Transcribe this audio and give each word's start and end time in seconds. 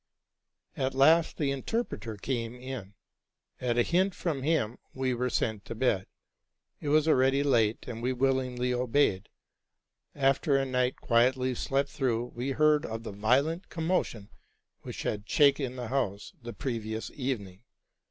At 0.75 0.95
last 0.95 1.37
the 1.37 1.51
interpreter 1.51 2.17
came 2.17 2.55
in. 2.55 2.95
At 3.59 3.77
a 3.77 3.83
hint 3.83 4.15
from 4.15 4.41
him 4.41 4.79
we 4.95 5.13
were 5.13 5.29
sent 5.29 5.63
to 5.65 5.75
bed: 5.75 6.07
it 6.79 6.89
was 6.89 7.07
already 7.07 7.43
late, 7.43 7.87
and 7.87 8.01
we 8.01 8.11
willingly 8.11 8.73
obeyed. 8.73 9.29
After 10.15 10.57
a 10.57 10.65
night 10.65 10.95
quietly 10.95 11.53
slept 11.53 11.89
through, 11.89 12.31
we 12.33 12.49
heard 12.53 12.83
of 12.83 13.03
the 13.03 13.11
violent 13.11 13.69
commotion 13.69 14.31
which 14.81 15.03
had 15.03 15.29
shaken 15.29 15.75
the 15.75 15.89
house 15.89 16.33
the 16.41 16.53
previous 16.53 17.11
evening. 17.13 17.61